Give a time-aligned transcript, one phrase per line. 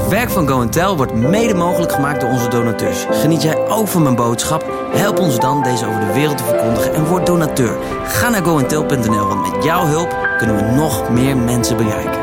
[0.00, 3.06] Het werk van Go Tell wordt mede mogelijk gemaakt door onze donateurs.
[3.10, 4.64] Geniet jij ook van mijn boodschap?
[4.92, 7.78] Help ons dan deze over de wereld te verkondigen en word donateur.
[8.04, 12.20] Ga naar goentel.nl, want met jouw hulp kunnen we nog meer mensen bereiken.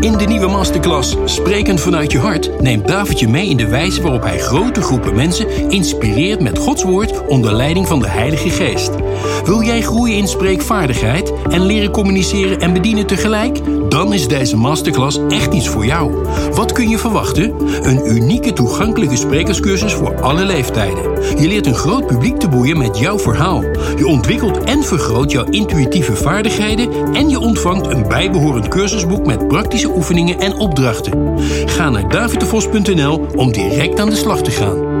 [0.00, 4.02] In de nieuwe masterclass Sprekend vanuit je hart neemt David je mee in de wijze
[4.02, 8.90] waarop hij grote groepen mensen inspireert met Gods woord onder leiding van de Heilige Geest.
[9.44, 13.60] Wil jij groeien in spreekvaardigheid en leren communiceren en bedienen tegelijk?
[13.88, 16.12] Dan is deze masterclass echt iets voor jou.
[16.54, 17.54] Wat kun je verwachten?
[17.82, 21.04] Een unieke toegankelijke sprekerscursus voor alle leeftijden.
[21.40, 23.62] Je leert een groot publiek te boeien met jouw verhaal.
[23.96, 29.94] Je ontwikkelt en vergroot jouw intuïtieve vaardigheden en je ontvangt een bijbehorend cursusboek met praktische
[29.94, 31.38] oefeningen en opdrachten.
[31.66, 34.95] Ga naar davidevos.nl om direct aan de slag te gaan.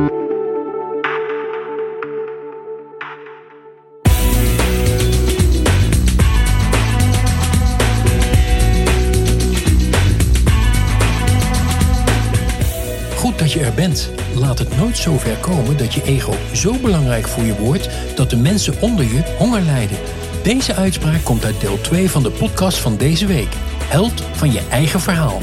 [13.56, 14.10] Je er bent.
[14.34, 18.30] Laat het nooit zo ver komen dat je ego zo belangrijk voor je wordt dat
[18.30, 19.98] de mensen onder je honger lijden.
[20.42, 23.48] Deze uitspraak komt uit deel 2 van de podcast van deze week.
[23.84, 25.38] Held van je eigen verhaal.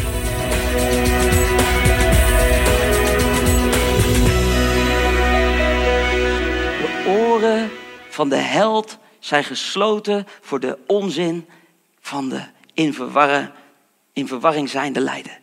[6.82, 7.70] De oren
[8.10, 11.46] van de held zijn gesloten voor de onzin
[12.00, 12.42] van de
[12.74, 13.52] in, verwarren,
[14.14, 15.43] in verwarring zijnde lijden.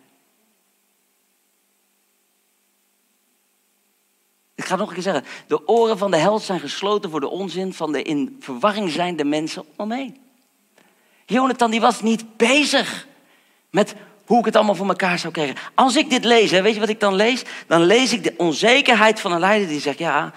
[4.71, 5.25] Ga nog een keer zeggen.
[5.47, 9.25] De oren van de held zijn gesloten voor de onzin van de in verwarring zijnde
[9.25, 10.17] mensen om hem heen.
[11.27, 13.07] Jonathan die was niet bezig
[13.71, 15.57] met hoe ik het allemaal voor elkaar zou krijgen.
[15.75, 17.43] Als ik dit lees, weet je wat ik dan lees?
[17.67, 20.33] Dan lees ik de onzekerheid van een leider die zegt: Ja,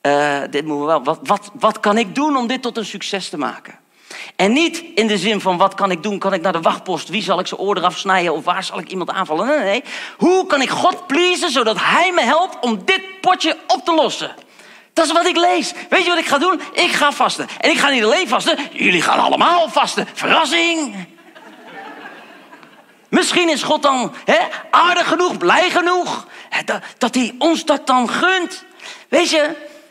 [0.00, 1.04] eh, dit moeten we wel.
[1.04, 3.78] Wat, wat, wat kan ik doen om dit tot een succes te maken?
[4.36, 6.18] En niet in de zin van wat kan ik doen?
[6.18, 7.08] Kan ik naar de wachtpost?
[7.08, 8.34] Wie zal ik zijn oor eraf snijden?
[8.34, 9.46] Of waar zal ik iemand aanvallen?
[9.46, 9.84] Nee, nee, nee.
[10.18, 14.34] Hoe kan ik God pleasen zodat Hij me helpt om dit potje op te lossen?
[14.92, 15.72] Dat is wat ik lees.
[15.88, 16.60] Weet je wat ik ga doen?
[16.72, 17.48] Ik ga vasten.
[17.60, 18.58] En ik ga niet alleen vasten.
[18.72, 20.08] Jullie gaan allemaal vasten.
[20.14, 21.06] Verrassing.
[23.08, 24.38] Misschien is God dan hè,
[24.70, 26.26] aardig genoeg, blij genoeg.
[26.98, 28.64] Dat, hij ons dat dan gunt.
[29.08, 29.50] Weet je,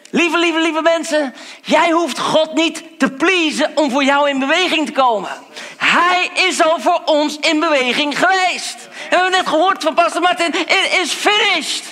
[0.09, 1.33] lieve, lieve, lieve mensen.
[1.61, 5.29] Jij hoeft God niet te pleasen om voor jou in beweging te komen.
[5.77, 8.87] Hij is al voor ons in beweging geweest.
[9.09, 10.53] En we net gehoord van Pastor Martin.
[10.53, 11.83] It is finished.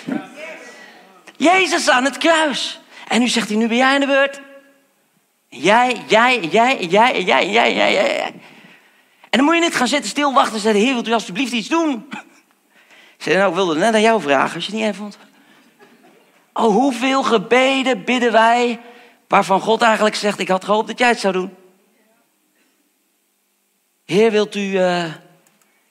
[1.41, 2.79] Jezus aan het kruis.
[3.07, 4.41] En nu zegt hij, nu ben jij aan de beurt.
[5.47, 8.33] Jij, jij, jij, jij, jij, jij, jij, jij.
[9.29, 11.67] En dan moet je niet gaan zitten stilwachten en zeggen, heer, wilt u alstublieft iets
[11.67, 12.07] doen?
[13.17, 15.17] Ik zei, nou, ik wilde net aan jou vragen, als je het niet even vond.
[16.53, 18.79] Oh, hoeveel gebeden bidden wij,
[19.27, 21.55] waarvan God eigenlijk zegt, ik had gehoopt dat jij het zou doen.
[24.05, 24.61] Heer, wilt u...
[24.61, 25.05] Uh...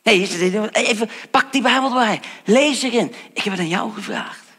[0.03, 0.29] Nee,
[0.73, 2.21] even pak die Bijbel erbij.
[2.45, 3.15] Lees erin.
[3.33, 4.50] Ik heb het aan jou gevraagd.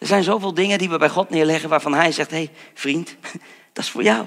[0.00, 3.16] Er zijn zoveel dingen die we bij God neerleggen waarvan hij zegt: hé, hey, vriend,
[3.72, 4.26] dat is voor jou.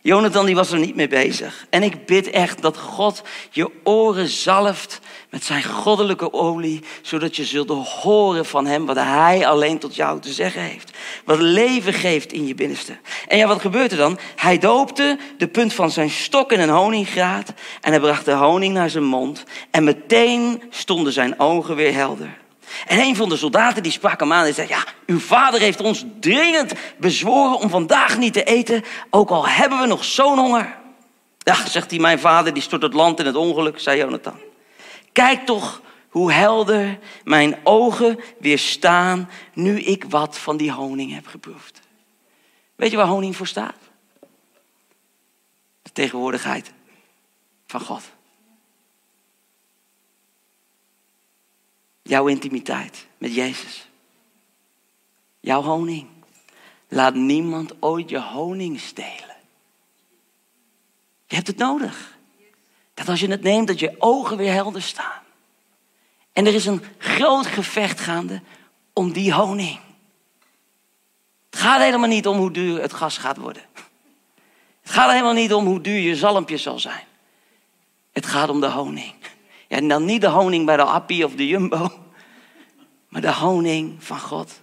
[0.00, 1.66] Jonathan die was er niet mee bezig.
[1.70, 5.00] En ik bid echt dat God je oren zalft
[5.30, 10.20] met zijn goddelijke olie, zodat je zult horen van hem wat hij alleen tot jou
[10.20, 10.90] te zeggen heeft.
[11.24, 12.96] Wat leven geeft in je binnenste.
[13.28, 14.18] En ja, wat gebeurt er dan?
[14.36, 18.74] Hij doopte de punt van zijn stok in een honingraat en hij bracht de honing
[18.74, 19.44] naar zijn mond.
[19.70, 22.41] En meteen stonden zijn ogen weer helder.
[22.86, 25.80] En een van de soldaten die sprak hem aan en zei: Ja, uw vader heeft
[25.80, 30.76] ons dringend bezworen om vandaag niet te eten, ook al hebben we nog zo'n honger.
[31.38, 34.38] Ja, zegt hij, mijn vader die stort het land in het ongeluk, zei Jonathan.
[35.12, 41.26] Kijk toch hoe helder mijn ogen weer staan nu ik wat van die honing heb
[41.26, 41.80] geproefd.
[42.76, 43.78] Weet je waar honing voor staat?
[45.82, 46.72] De tegenwoordigheid
[47.66, 48.02] van God.
[52.02, 53.88] Jouw intimiteit met Jezus.
[55.40, 56.08] Jouw honing.
[56.88, 59.36] Laat niemand ooit je honing stelen.
[61.26, 62.16] Je hebt het nodig.
[62.94, 65.22] Dat als je het neemt, dat je ogen weer helder staan.
[66.32, 68.42] En er is een groot gevecht gaande
[68.92, 69.80] om die honing.
[71.50, 73.62] Het gaat helemaal niet om hoe duur het gas gaat worden.
[74.82, 77.04] Het gaat helemaal niet om hoe duur je zalmpje zal zijn.
[78.12, 79.14] Het gaat om de honing.
[79.72, 81.90] En dan niet de honing bij de Appie of de Jumbo,
[83.08, 84.60] maar de honing van God.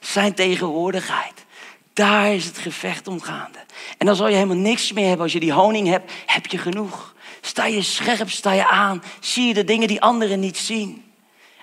[0.00, 1.44] Zijn tegenwoordigheid.
[1.92, 3.58] Daar is het gevecht om gaande.
[3.98, 5.22] En dan zal je helemaal niks meer hebben.
[5.22, 7.14] Als je die honing hebt, heb je genoeg.
[7.40, 9.02] Sta je scherp, sta je aan.
[9.20, 11.04] Zie je de dingen die anderen niet zien.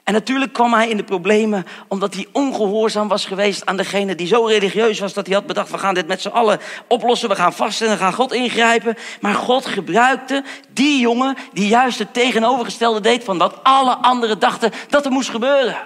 [0.07, 4.27] En natuurlijk kwam hij in de problemen omdat hij ongehoorzaam was geweest aan degene die
[4.27, 7.35] zo religieus was dat hij had bedacht: we gaan dit met z'n allen oplossen, we
[7.35, 8.97] gaan vasten en dan gaan God ingrijpen.
[9.21, 10.43] Maar God gebruikte
[10.73, 15.29] die jongen die juist het tegenovergestelde deed van wat alle anderen dachten dat er moest
[15.29, 15.77] gebeuren.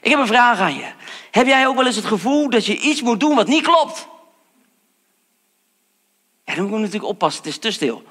[0.00, 0.86] Ik heb een vraag aan je.
[1.30, 4.08] Heb jij ook wel eens het gevoel dat je iets moet doen wat niet klopt?
[6.44, 8.02] Ja, dan moet je natuurlijk oppassen, het is te stil.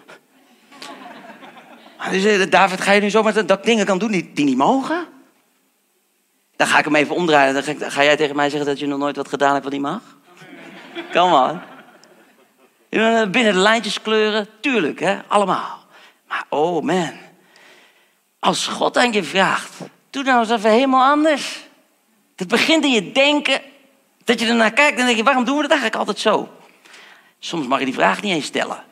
[2.11, 5.13] Dus, eh, David, ga je nu zomaar dat dingen kan doen die, die niet mogen?
[6.55, 7.53] Dan ga ik hem even omdraaien.
[7.53, 9.81] Dan ga, jij tegen mij zeggen dat je nog nooit wat gedaan hebt wat niet
[9.81, 10.01] mag?
[11.11, 11.61] Kom man.
[12.89, 15.19] Binnen de lijntjes kleuren, tuurlijk, hè?
[15.27, 15.79] allemaal.
[16.27, 17.11] Maar oh man,
[18.39, 19.73] als God aan je vraagt,
[20.09, 21.63] doe nou eens even helemaal anders.
[22.35, 23.61] Het begint in je denken,
[24.23, 26.49] dat je ernaar kijkt en denk je, waarom doen we dat eigenlijk altijd zo?
[27.39, 28.83] Soms mag je die vraag niet eens stellen.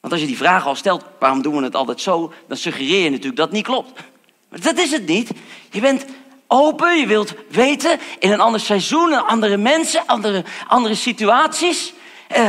[0.00, 2.32] Want als je die vraag al stelt, waarom doen we het altijd zo?
[2.48, 4.00] Dan suggereer je natuurlijk dat niet klopt.
[4.48, 5.30] Maar dat is het niet.
[5.70, 6.04] Je bent
[6.48, 11.92] open, je wilt weten in een ander seizoen, andere mensen, andere, andere situaties.
[12.28, 12.48] Eh,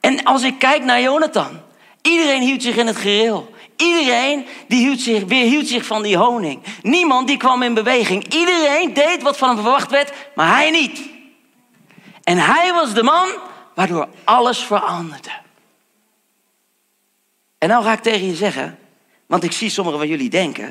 [0.00, 1.60] en als ik kijk naar Jonathan,
[2.02, 3.56] iedereen hield zich in het gereel.
[3.76, 6.62] Iedereen die hield zich, weerhield zich van die honing.
[6.82, 8.34] Niemand die kwam in beweging.
[8.34, 11.00] Iedereen deed wat van hem verwacht werd, maar hij niet.
[12.24, 13.28] En hij was de man
[13.74, 15.30] waardoor alles veranderde.
[17.58, 18.78] En nou ga ik tegen je zeggen,
[19.26, 20.66] want ik zie sommigen van jullie denken.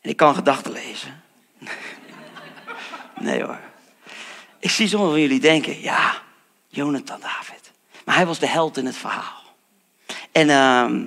[0.00, 0.74] En ik kan gedachten.
[3.20, 3.60] Nee hoor.
[4.58, 6.14] Ik zie sommigen van jullie denken, ja,
[6.68, 7.70] Jonathan David.
[8.04, 9.42] Maar hij was de held in het verhaal.
[10.32, 11.04] En ehm,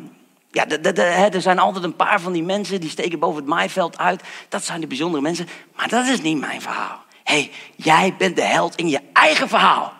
[0.51, 3.36] ja, de, de, hè, er zijn altijd een paar van die mensen die steken boven
[3.38, 4.21] het maaiveld uit.
[4.50, 5.48] Dat zijn de bijzondere mensen.
[5.75, 7.04] Maar dat is niet mijn verhaal.
[7.24, 9.94] Hé, hey, jij bent de held in je eigen verhaal.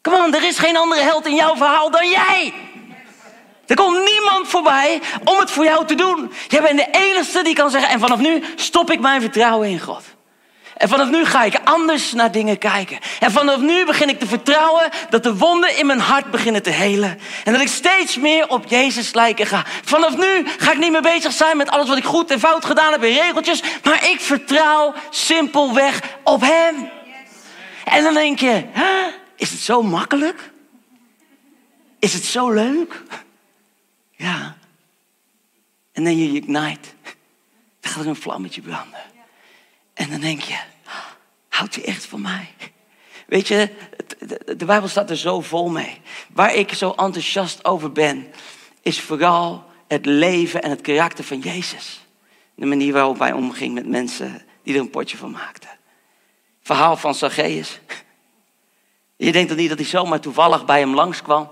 [0.00, 2.52] Kom on, er is geen andere held in jouw verhaal dan jij.
[3.66, 6.32] Er komt niemand voorbij om het voor jou te doen.
[6.48, 9.80] Jij bent de enige die kan zeggen: en vanaf nu stop ik mijn vertrouwen in
[9.80, 10.02] God.
[10.78, 12.98] En vanaf nu ga ik anders naar dingen kijken.
[13.20, 16.70] En vanaf nu begin ik te vertrouwen dat de wonden in mijn hart beginnen te
[16.70, 17.18] helen.
[17.44, 19.64] En dat ik steeds meer op Jezus lijken ga.
[19.84, 22.64] Vanaf nu ga ik niet meer bezig zijn met alles wat ik goed en fout
[22.64, 23.62] gedaan heb in regeltjes.
[23.82, 26.90] Maar ik vertrouw simpelweg op Hem.
[27.84, 29.06] En dan denk je, "Huh?
[29.36, 30.50] is het zo makkelijk?
[31.98, 33.02] Is het zo leuk?
[34.10, 34.56] Ja.
[35.92, 36.88] En dan je ignite.
[37.80, 39.17] Dan gaat er een vlammetje branden.
[39.98, 40.58] En dan denk je,
[41.48, 42.48] houdt hij echt van mij?
[43.26, 43.70] Weet je,
[44.56, 46.00] de Bijbel staat er zo vol mee.
[46.32, 48.26] Waar ik zo enthousiast over ben,
[48.82, 52.00] is vooral het leven en het karakter van Jezus.
[52.54, 55.78] De manier waarop hij omging met mensen die er een potje van maakten.
[56.62, 57.80] Verhaal van Zacchaeus.
[59.16, 61.50] Je denkt dan niet dat hij zomaar toevallig bij hem langskwam.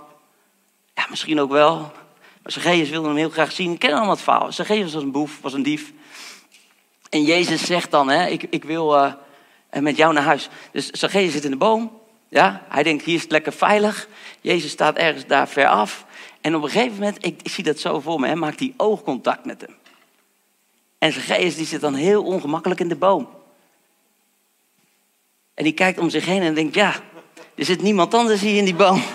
[0.94, 1.78] Ja, misschien ook wel.
[2.42, 3.72] Maar Zacchaeus wilde hem heel graag zien.
[3.72, 4.52] Ik ken allemaal het verhaal.
[4.52, 5.92] Zacchaeus was een boef, was een dief.
[7.10, 9.12] En Jezus zegt dan, hè, ik, ik wil eh,
[9.80, 10.48] met jou naar huis.
[10.72, 12.00] Dus Zacchaeus zit in de boom.
[12.28, 14.08] Ja, hij denkt, hier is het lekker veilig.
[14.40, 16.04] Jezus staat ergens daar ver af.
[16.40, 18.74] En op een gegeven moment, ik, ik zie dat zo voor me, hè, maakt hij
[18.76, 19.76] oogcontact met hem.
[20.98, 23.28] En Zacchaeus die zit dan heel ongemakkelijk in de boom.
[25.54, 26.94] En die kijkt om zich heen en denkt, ja,
[27.54, 29.02] er zit niemand anders hier in die boom.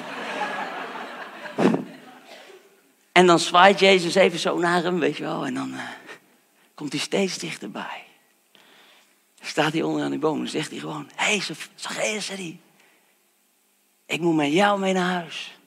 [3.12, 5.46] En dan zwaait Jezus even zo naar hem, weet je wel.
[5.46, 5.80] En dan eh,
[6.82, 8.04] komt hij steeds dichterbij.
[9.42, 11.10] Staat hij onder aan die boom en zegt hij gewoon...
[11.16, 12.60] Hé, hey, Zacchaeus, zegt hij.
[14.06, 15.58] Ik moet met jou mee naar huis.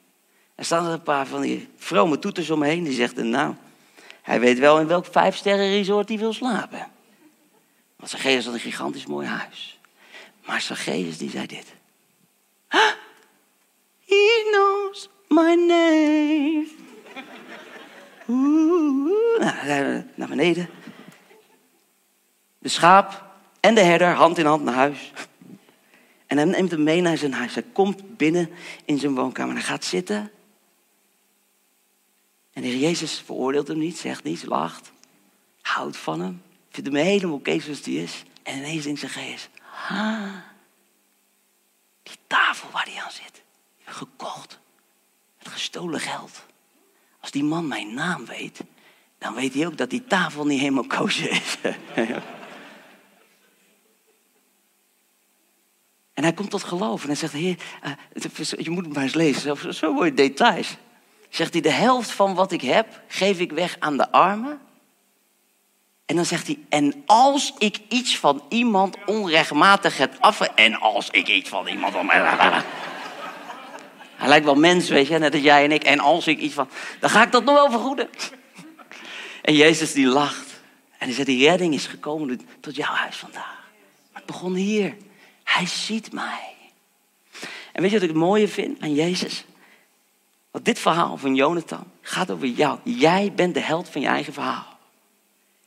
[0.55, 2.85] Er staan er een paar van die vrome toeters omheen.
[2.85, 3.55] Die zegt, nou,
[4.23, 6.91] hij weet wel in welk vijfsterren resort hij wil slapen.
[7.97, 9.79] Want Zacchaeus had een gigantisch mooi huis.
[10.45, 11.75] Maar Zacchaeus die zei dit.
[12.69, 12.93] "Huh?
[14.07, 16.67] He knows my name.
[18.29, 20.69] Oeh, nou, zijn we naar beneden.
[22.65, 23.25] De schaap
[23.61, 25.13] en de herder hand in hand naar huis.
[26.27, 27.55] En hij neemt hem mee naar zijn huis.
[27.55, 28.51] Hij komt binnen
[28.85, 29.55] in zijn woonkamer.
[29.55, 30.31] Hij gaat zitten.
[32.53, 34.93] En de Heer Jezus veroordeelt hem niet, zegt niets, lacht.
[35.61, 36.43] Houdt van hem.
[36.71, 38.23] Vindt hem helemaal oké zoals hij is.
[38.43, 39.49] En ineens denkt Zacchaeus.
[39.89, 40.35] Ah,
[42.03, 43.43] die tafel waar hij aan zit.
[43.85, 44.59] Gekocht.
[45.39, 46.45] Met gestolen geld.
[47.21, 48.61] Als die man mijn naam weet,
[49.19, 51.57] dan weet hij ook dat die tafel niet helemaal koosje is.
[56.25, 57.93] hij komt tot geloof en hij zegt, heer, eh,
[58.59, 60.77] je moet het maar eens lezen, zo, zo mooie details.
[61.29, 64.61] Zegt hij, de helft van wat ik heb, geef ik weg aan de armen.
[66.07, 70.41] En dan zegt hij, en als ik iets van iemand onrechtmatig heb af...
[70.41, 71.95] En als ik iets van iemand.
[74.17, 75.85] Hij lijkt wel mens, weet je, net als jij en ik.
[75.85, 76.69] En als ik iets van...
[77.01, 78.09] Dan ga ik dat nog wel vergoeden.
[79.43, 80.63] En Jezus die lacht.
[80.99, 83.63] En hij zegt, die redding is gekomen tot jouw huis vandaag.
[84.13, 84.97] Het begon hier.
[85.55, 86.55] Hij ziet mij.
[87.73, 89.45] En weet je wat ik het mooie vind aan Jezus?
[90.51, 92.79] Want dit verhaal van Jonathan gaat over jou.
[92.83, 94.79] Jij bent de held van je eigen verhaal.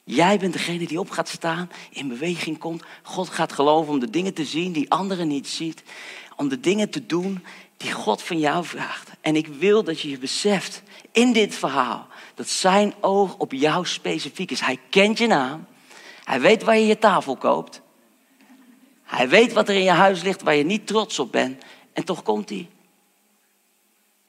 [0.03, 2.83] Jij bent degene die op gaat staan, in beweging komt.
[3.03, 5.83] God gaat geloven om de dingen te zien die anderen niet ziet.
[6.35, 7.45] Om de dingen te doen
[7.77, 9.09] die God van jou vraagt.
[9.21, 13.85] En ik wil dat je je beseft in dit verhaal dat zijn oog op jou
[13.85, 14.59] specifiek is.
[14.59, 15.65] Hij kent je naam.
[16.23, 17.81] Hij weet waar je je tafel koopt.
[19.07, 21.63] Hij weet wat er in je huis ligt waar je niet trots op bent.
[21.93, 22.69] En toch komt hij.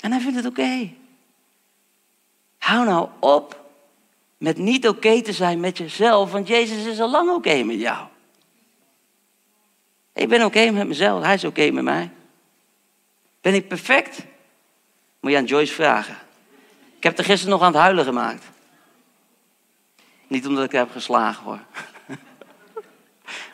[0.01, 0.93] En hij vindt het oké.
[2.59, 3.67] Hou nou op
[4.39, 8.07] met niet oké te zijn met jezelf, want Jezus is al lang oké met jou.
[10.13, 12.11] Ik ben oké met mezelf, hij is oké met mij.
[13.41, 14.25] Ben ik perfect?
[15.21, 16.17] Moet je aan Joyce vragen.
[16.97, 18.45] Ik heb er gisteren nog aan het huilen gemaakt.
[20.27, 21.61] Niet omdat ik heb geslagen hoor.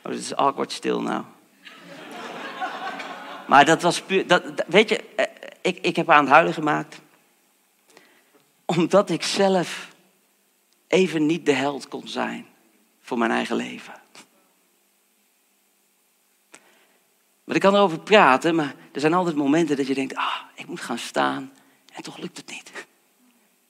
[0.05, 1.25] Oh, is awkward stil nou.
[3.47, 4.27] Maar dat was puur.
[4.27, 5.27] Dat, weet je, eh,
[5.61, 7.01] ik, ik heb aan het huilen gemaakt.
[8.65, 9.95] Omdat ik zelf
[10.89, 12.47] even niet de held kon zijn
[13.01, 13.95] voor mijn eigen leven.
[17.45, 20.67] Maar ik kan erover praten, maar er zijn altijd momenten dat je denkt, ah, ik
[20.67, 21.53] moet gaan staan
[21.93, 22.87] en toch lukt het niet.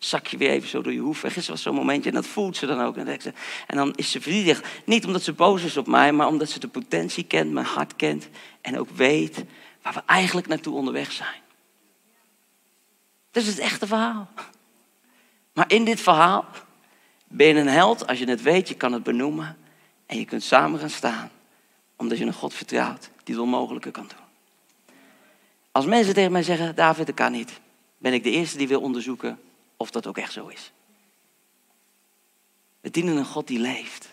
[0.04, 1.24] Zak je weer even zo door je hoef.
[1.24, 2.96] En gisteren was zo'n momentje en dat voelt ze dan ook.
[2.96, 3.20] En,
[3.66, 4.66] dan is ze vernietigd.
[4.84, 7.96] Niet omdat ze boos is op mij, maar omdat ze de potentie kent, mijn hart
[7.96, 8.28] kent.
[8.60, 9.44] En ook weet
[9.82, 11.40] waar we eigenlijk naartoe onderweg zijn.
[13.30, 14.28] Dat is het echte verhaal.
[15.52, 16.44] Maar in dit verhaal
[17.28, 19.56] ben je een held als je het weet, je kan het benoemen.
[20.06, 21.30] En je kunt samen gaan staan.
[21.96, 24.24] Omdat je een God vertrouwt die het onmogelijke kan doen.
[25.72, 27.60] Als mensen tegen mij zeggen, David, dat kan niet.
[27.98, 29.38] Ben ik de eerste die wil onderzoeken
[29.84, 30.72] of dat ook echt zo is.
[32.80, 34.08] We dienen een God die leeft.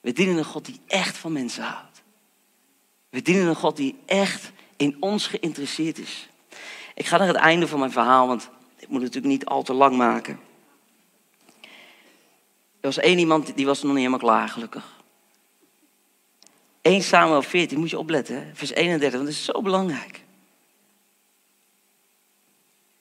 [0.00, 2.02] We dienen een God die echt van mensen houdt.
[3.10, 6.28] We dienen een God die echt in ons geïnteresseerd is.
[6.94, 9.62] Ik ga naar het einde van mijn verhaal, want ik moet het natuurlijk niet al
[9.62, 10.40] te lang maken.
[12.80, 15.02] Er was één iemand die was nog niet helemaal klaar, gelukkig.
[16.80, 20.24] 1 Samuel 14, moet je opletten, vers 31, want dat is zo belangrijk.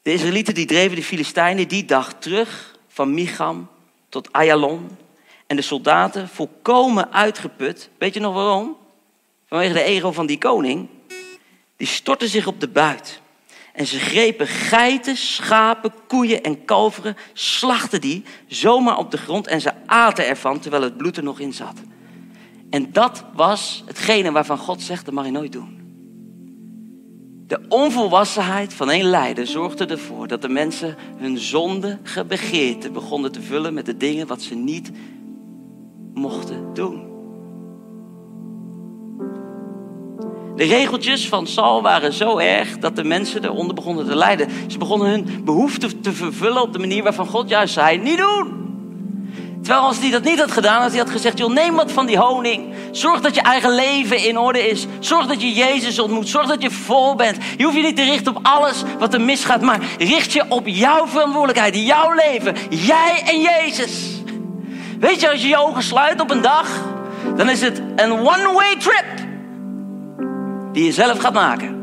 [0.03, 3.69] De Israëlieten die dreven de Filistijnen die dag terug van Micham
[4.09, 4.89] tot Ayalon.
[5.47, 7.89] En de soldaten volkomen uitgeput.
[7.97, 8.77] Weet je nog waarom?
[9.47, 10.87] Vanwege de ego van die koning.
[11.77, 13.21] Die stortten zich op de buit.
[13.73, 19.61] En ze grepen geiten, schapen, koeien en kalveren, slachten die zomaar op de grond en
[19.61, 21.81] ze aten ervan terwijl het bloed er nog in zat.
[22.69, 25.82] En dat was hetgene waarvan God zegt, dat mag je nooit doen.
[27.53, 33.41] De onvolwassenheid van een leider zorgde ervoor dat de mensen hun zonde begeerte begonnen te
[33.41, 34.91] vullen met de dingen wat ze niet
[36.13, 37.03] mochten doen.
[40.55, 44.49] De regeltjes van Saul waren zo erg dat de mensen eronder begonnen te lijden.
[44.67, 48.62] Ze begonnen hun behoeften te vervullen op de manier waarvan God juist zei: niet doen.
[49.63, 52.05] Terwijl als hij dat niet had gedaan, als hij had gezegd: joh, neem wat van
[52.05, 52.73] die honing.
[52.91, 54.85] Zorg dat je eigen leven in orde is.
[54.99, 56.29] Zorg dat je Jezus ontmoet.
[56.29, 57.37] Zorg dat je vol bent.
[57.57, 60.67] Je hoeft je niet te richten op alles wat er misgaat, maar richt je op
[60.67, 62.55] jouw verantwoordelijkheid, jouw leven.
[62.69, 64.21] Jij en Jezus.
[64.99, 66.67] Weet je, als je je ogen sluit op een dag,
[67.35, 69.05] dan is het een one-way trip
[70.71, 71.81] die je zelf gaat maken.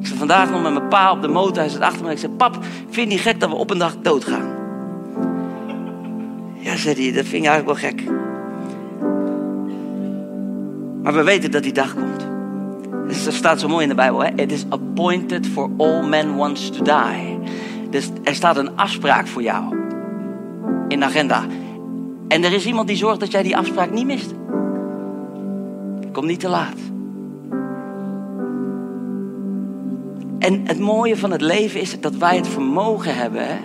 [0.00, 1.56] Ik zat vandaag nog met mijn pa op de motor.
[1.56, 2.10] Hij zit achter me.
[2.10, 2.58] Ik zei: Pap,
[2.90, 4.63] vind je niet gek dat we op een dag doodgaan?
[6.64, 8.04] Ja, zei hij, dat vind ik eigenlijk wel gek.
[11.02, 12.26] Maar we weten dat die dag komt.
[13.06, 14.24] Dus dat staat zo mooi in de Bijbel.
[14.24, 14.30] Hè?
[14.34, 17.38] It is appointed for all men once to die.
[17.90, 19.76] Dus er staat een afspraak voor jou.
[20.88, 21.44] In de agenda.
[22.28, 24.34] En er is iemand die zorgt dat jij die afspraak niet mist.
[26.12, 26.78] Kom niet te laat.
[30.38, 33.56] En het mooie van het leven is dat wij het vermogen hebben hè,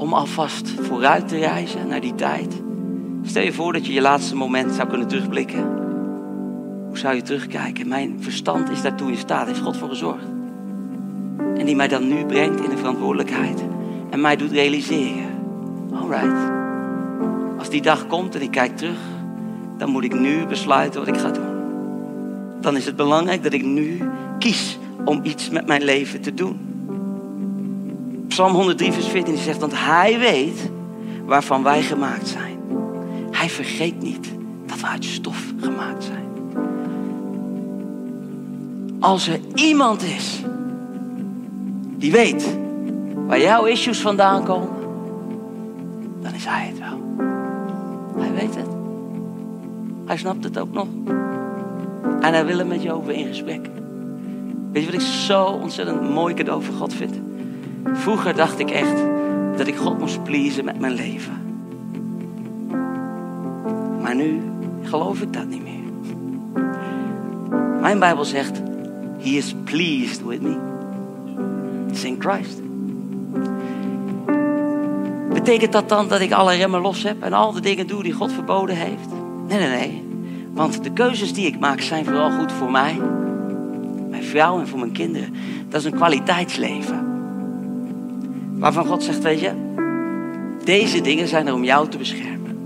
[0.00, 2.62] om alvast vooruit te reizen naar die tijd.
[3.22, 5.64] Stel je voor dat je je laatste moment zou kunnen terugblikken.
[6.86, 7.88] Hoe zou je terugkijken?
[7.88, 10.24] Mijn verstand is daartoe in staat, heeft God voor gezorgd.
[11.56, 13.64] En die mij dan nu brengt in de verantwoordelijkheid
[14.10, 15.26] en mij doet realiseren.
[15.94, 16.50] Alright.
[17.58, 18.98] Als die dag komt en ik kijk terug,
[19.78, 21.60] dan moet ik nu besluiten wat ik ga doen.
[22.60, 24.00] Dan is het belangrijk dat ik nu
[24.38, 26.69] kies om iets met mijn leven te doen.
[28.30, 30.70] Psalm 103, vers 14 zegt, want hij weet
[31.24, 32.58] waarvan wij gemaakt zijn.
[33.30, 34.32] Hij vergeet niet
[34.66, 36.28] dat we uit stof gemaakt zijn.
[39.00, 40.42] Als er iemand is
[41.96, 42.58] die weet
[43.26, 44.68] waar jouw issues vandaan komen,
[46.22, 47.26] dan is hij het wel.
[48.18, 48.68] Hij weet het.
[50.06, 50.86] Hij snapt het ook nog.
[52.20, 53.70] En hij wil er met je over in gesprek.
[54.72, 57.29] Weet je wat ik zo ontzettend mooi cadeau voor God vind?
[57.84, 58.96] Vroeger dacht ik echt
[59.56, 61.38] dat ik God moest pleasen met mijn leven.
[64.02, 64.40] Maar nu
[64.82, 65.70] geloof ik dat niet meer.
[67.80, 68.62] Mijn Bijbel zegt,
[69.18, 70.56] He is pleased with me.
[71.88, 72.60] It's in Christ.
[75.32, 78.12] Betekent dat dan dat ik alle remmen los heb en al de dingen doe die
[78.12, 79.08] God verboden heeft?
[79.48, 80.08] Nee, nee, nee.
[80.52, 83.00] Want de keuzes die ik maak zijn vooral goed voor mij,
[84.08, 85.34] mijn vrouw en voor mijn kinderen.
[85.68, 87.09] Dat is een kwaliteitsleven.
[88.60, 89.52] Waarvan God zegt, weet je,
[90.64, 92.58] deze dingen zijn er om jou te beschermen.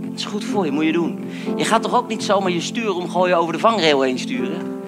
[0.00, 1.24] Dat is goed voor je, moet je doen.
[1.56, 4.82] Je gaat toch ook niet zomaar je stuur omgooien over de vangrail heen sturen?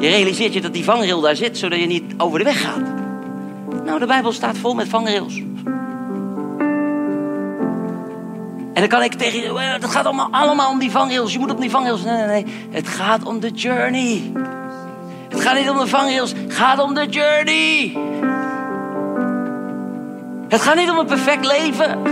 [0.00, 2.82] Je realiseert je dat die vangrail daar zit, zodat je niet over de weg gaat.
[3.84, 5.42] Nou, de Bijbel staat vol met vangrails.
[8.72, 11.32] En dan kan ik tegen je, "Well, het gaat allemaal, allemaal om die vangrails.
[11.32, 12.02] Je moet op die vangrails.
[12.02, 12.44] Nee, nee, nee.
[12.70, 14.32] Het gaat om de journey.
[15.28, 16.32] Het gaat niet om de vangrails.
[16.32, 17.92] Het gaat om de journey.
[20.54, 22.02] Het gaat niet om een perfect leven.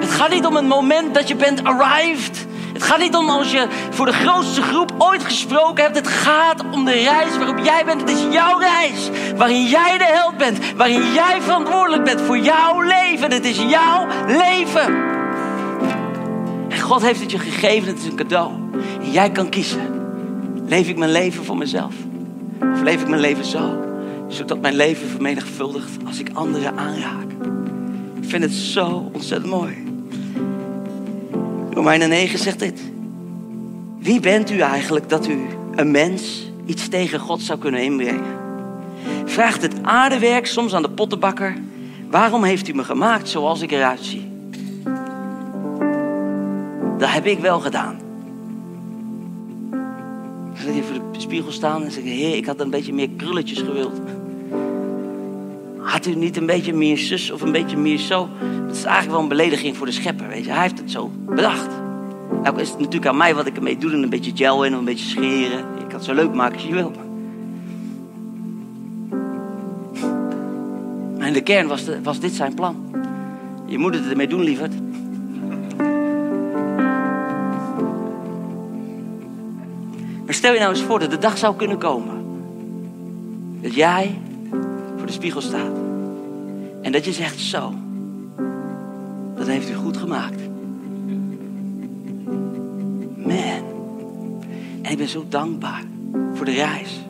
[0.00, 2.46] Het gaat niet om een moment dat je bent arrived.
[2.72, 5.96] Het gaat niet om als je voor de grootste groep ooit gesproken hebt.
[5.96, 8.00] Het gaat om de reis waarop jij bent.
[8.00, 9.10] Het is jouw reis.
[9.36, 10.58] Waarin jij de held bent.
[10.76, 13.32] Waarin jij verantwoordelijk bent voor jouw leven.
[13.32, 14.94] Het is jouw leven.
[16.68, 17.88] En God heeft het je gegeven.
[17.88, 18.52] Het is een cadeau.
[19.02, 19.80] En jij kan kiezen.
[20.66, 21.94] Leef ik mijn leven voor mezelf?
[22.72, 23.84] Of leef ik mijn leven zo?
[24.28, 27.31] Zodat mijn leven vermenigvuldigt als ik anderen aanraak.
[28.22, 29.74] Ik vind het zo ontzettend mooi.
[31.70, 32.80] Romeinen 9 zegt dit.
[33.98, 35.38] Wie bent u eigenlijk dat u
[35.74, 38.24] een mens iets tegen God zou kunnen inbrengen?
[39.24, 41.56] Vraagt het aardewerk soms aan de pottenbakker:
[42.10, 44.30] waarom heeft u me gemaakt zoals ik eruit zie?
[46.98, 47.98] Dat heb ik wel gedaan.
[49.70, 52.92] Dan zit je voor de spiegel staan en zeg je: Heer, ik had een beetje
[52.92, 54.00] meer krulletjes gewild.
[55.82, 58.28] Had u niet een beetje meer zus of een beetje meer zo?
[58.66, 60.50] Dat is eigenlijk wel een belediging voor de schepper, weet je.
[60.50, 61.68] Hij heeft het zo bedacht.
[62.42, 63.92] Nou is het natuurlijk aan mij wat ik ermee doe.
[63.92, 65.58] En een beetje gel in, een beetje scheren.
[65.58, 66.92] Je kan het zo leuk maken als je wil.
[71.18, 72.76] Maar in de kern was, was dit zijn plan.
[73.66, 74.72] Je moet het ermee doen, lieverd.
[80.24, 82.24] Maar stel je nou eens voor dat de dag zou kunnen komen.
[83.60, 84.18] Dat jij
[85.12, 85.76] spiegel staat.
[86.82, 87.74] En dat je zegt zo.
[89.36, 90.40] Dat heeft u goed gemaakt.
[93.16, 93.64] Man.
[94.82, 95.82] En ik ben zo dankbaar
[96.34, 97.00] voor de reis.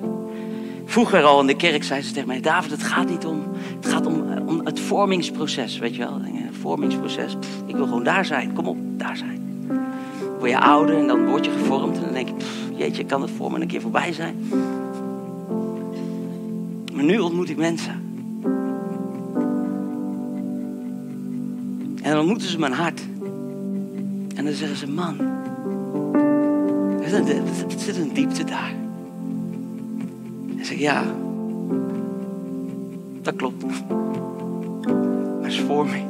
[0.84, 3.42] Vroeger al in de kerk zei ze tegen mij: David, het gaat niet om.
[3.80, 6.14] Het gaat om, om het vormingsproces, weet je wel.
[6.14, 7.36] Een vormingsproces.
[7.66, 8.52] Ik wil gewoon daar zijn.
[8.52, 9.66] Kom op, daar zijn.
[10.38, 11.96] Word je ouder en dan word je gevormd.
[11.96, 14.36] En dan denk je: pff, jeetje, kan het vormen een keer voorbij zijn?
[17.02, 17.92] Maar nu ontmoet ik mensen.
[22.02, 23.00] En dan ontmoeten ze mijn hart.
[24.36, 25.18] En dan zeggen ze: Man,
[27.02, 27.08] er
[27.76, 28.74] zit een- diepte daar.
[30.58, 31.04] En zeg ik, ja,
[33.22, 33.64] dat klopt.
[35.40, 36.06] Maar is vorming.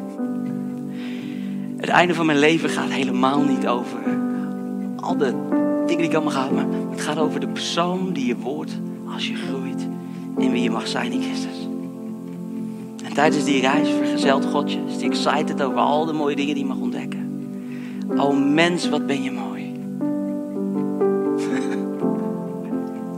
[1.76, 4.00] Het einde van mijn leven gaat helemaal niet over
[4.96, 5.35] al de
[5.87, 6.50] dingen die ik allemaal ga.
[6.50, 8.72] Maar het gaat over de persoon die je wordt
[9.14, 9.71] als je groeit
[10.38, 11.68] in wie je mag zijn in Christus.
[13.05, 14.79] En tijdens die reis vergezelt God je.
[14.88, 17.21] Is die excited over al de mooie dingen die je mag ontdekken.
[18.16, 19.73] Oh mens, wat ben je mooi.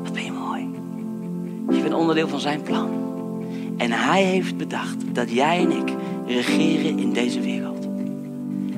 [0.02, 0.68] wat ben je mooi.
[1.70, 2.88] Je bent onderdeel van zijn plan.
[3.76, 5.92] En hij heeft bedacht dat jij en ik
[6.26, 7.86] regeren in deze wereld.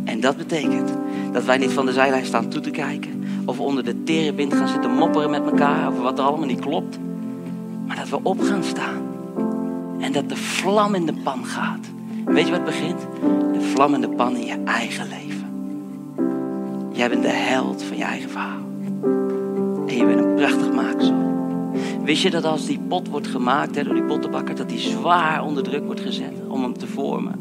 [0.05, 0.93] En dat betekent
[1.33, 3.25] dat wij niet van de zijlijn staan toe te kijken.
[3.45, 6.99] Of onder de terenwind gaan zitten mopperen met elkaar over wat er allemaal niet klopt.
[8.11, 9.03] Dat we op gaan staan.
[9.99, 11.87] En dat de vlam in de pan gaat.
[12.25, 13.01] Weet je wat begint?
[13.53, 15.47] De vlam in de pan in je eigen leven.
[16.93, 18.61] Jij bent de held van je eigen verhaal.
[19.87, 21.15] En je bent een prachtig maaksel.
[22.05, 25.63] Wist je dat als die pot wordt gemaakt door die pottenbakker, dat die zwaar onder
[25.63, 27.35] druk wordt gezet om hem te vormen?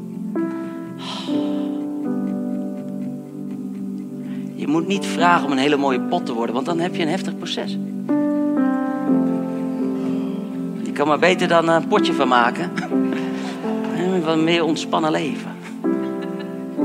[4.56, 7.01] Je moet niet vragen om een hele mooie pot te worden, want dan heb je
[7.01, 7.78] een heftig proces.
[10.95, 12.71] Kan maar beter dan een potje van maken.
[13.95, 15.51] En Wat meer ontspannen leven.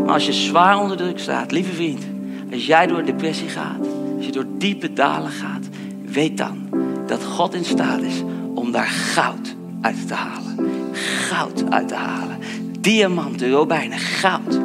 [0.04, 2.06] Maar als je zwaar onder druk staat, lieve vriend,
[2.52, 5.68] als jij door een depressie gaat, als je door diepe dalen gaat,
[6.04, 6.68] weet dan
[7.06, 8.22] dat God in staat is
[8.54, 10.56] om daar goud uit te halen.
[10.92, 12.38] Goud uit te halen.
[12.80, 14.56] Diamanten, robijnen, goud.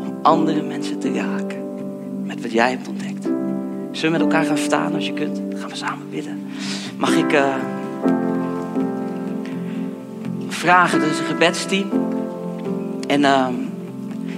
[0.00, 1.62] Om andere mensen te raken
[2.24, 3.22] met wat jij hebt ontdekt.
[3.90, 5.36] Zullen we met elkaar gaan staan als je kunt?
[5.50, 6.42] Dan gaan we samen bidden.
[6.96, 7.54] Mag ik uh,
[10.58, 11.88] vragen, is een gebedsteam.
[13.06, 13.46] En uh,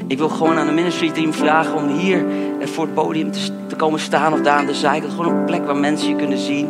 [0.07, 2.25] ik wil gewoon aan de ministry team vragen om hier
[2.63, 5.13] voor het podium te, te komen staan of daar aan de zijkant.
[5.13, 6.69] Gewoon een plek waar mensen je kunnen zien.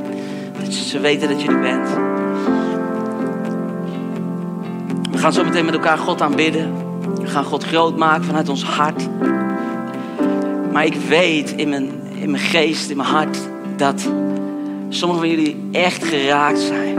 [0.62, 1.88] Dat ze weten dat je er bent.
[5.10, 6.72] We gaan zo meteen met elkaar God aanbidden.
[7.20, 9.08] We gaan God groot maken vanuit ons hart.
[10.72, 13.38] Maar ik weet in mijn, in mijn geest, in mijn hart,
[13.76, 14.08] dat
[14.88, 16.98] sommigen van jullie echt geraakt zijn.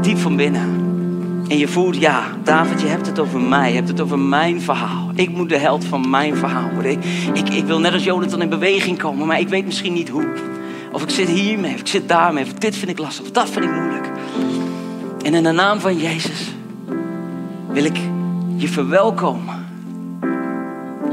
[0.00, 0.71] Diep van binnen.
[1.52, 3.68] En je voelt, ja, David, je hebt het over mij.
[3.68, 5.10] Je hebt het over mijn verhaal.
[5.14, 6.90] Ik moet de held van mijn verhaal worden.
[6.90, 10.08] Ik, ik, ik wil net als Jonathan in beweging komen, maar ik weet misschien niet
[10.08, 10.32] hoe.
[10.92, 13.50] Of ik zit hiermee, of ik zit daarmee, of dit vind ik lastig, of dat
[13.50, 14.10] vind ik moeilijk.
[15.22, 16.54] En in de naam van Jezus
[17.68, 17.96] wil ik
[18.56, 19.66] je verwelkomen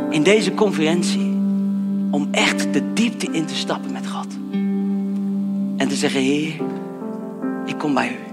[0.10, 1.38] in deze conferentie
[2.12, 4.28] om echt de diepte in te stappen met God.
[5.78, 6.54] En te zeggen, Heer,
[7.66, 8.29] ik kom bij u.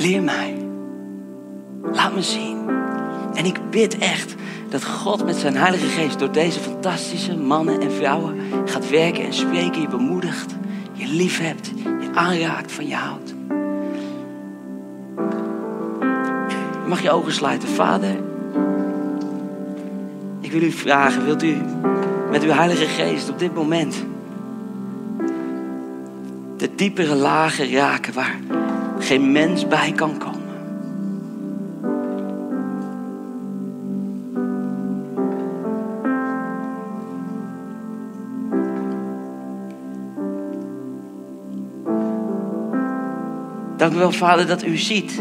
[0.00, 0.56] Leer mij.
[1.92, 2.68] Laat me zien.
[3.34, 4.34] En ik bid echt
[4.68, 9.32] dat God met zijn Heilige Geest door deze fantastische mannen en vrouwen gaat werken en
[9.32, 9.80] spreken.
[9.80, 10.54] Je bemoedigt,
[10.92, 13.34] je lief hebt, je aanraakt, van je houdt.
[16.86, 17.68] mag je ogen sluiten.
[17.68, 18.16] Vader,
[20.40, 21.56] ik wil u vragen, wilt u
[22.30, 24.04] met uw Heilige Geest op dit moment
[26.56, 28.36] de diepere lagen raken waar
[29.00, 30.38] geen mens bij kan komen?
[43.76, 45.20] Dank u wel, Vader, dat u ziet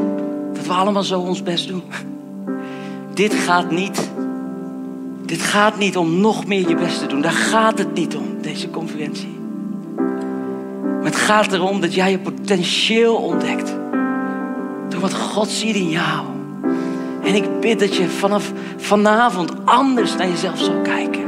[0.53, 1.83] dat we allemaal zo ons best doen.
[3.13, 4.09] Dit gaat niet.
[5.25, 7.21] Dit gaat niet om nog meer je best te doen.
[7.21, 9.38] Daar gaat het niet om, deze conferentie.
[10.99, 13.75] Maar het gaat erom dat jij je potentieel ontdekt.
[14.89, 16.25] Door wat God ziet in jou.
[17.23, 21.23] En ik bid dat je vanaf vanavond anders naar jezelf zal kijken.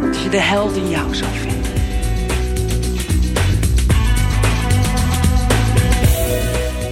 [0.00, 1.72] Dat je de held in jou zal vinden.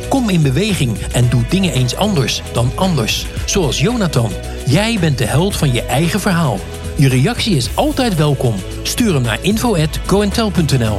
[0.08, 3.26] Kom in beweging en doe dingen eens anders dan anders.
[3.44, 4.30] Zoals Jonathan.
[4.66, 6.58] Jij bent de held van je eigen verhaal.
[6.98, 8.54] Je reactie is altijd welkom.
[8.82, 10.98] Stuur hem naar info@goentel.nl.